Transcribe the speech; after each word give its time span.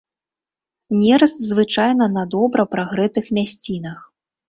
Нераст 1.01 1.37
звычайна 1.51 2.09
на 2.17 2.27
добра 2.35 2.69
прагрэтых 2.75 3.33
мясцінах. 3.41 3.99